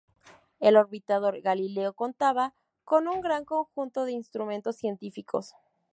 [0.59, 5.53] El orbitador Galileo contaba con un gran conjunto de instrumentos científicos.